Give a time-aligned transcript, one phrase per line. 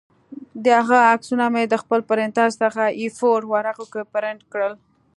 [0.63, 4.73] د هغه عکسونه مې د خپل پرنټر څخه اې فور ورقو کې پرنټ کړل